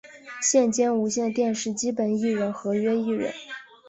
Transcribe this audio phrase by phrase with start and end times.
[0.41, 3.31] 现兼无线电视基本艺人合约艺人。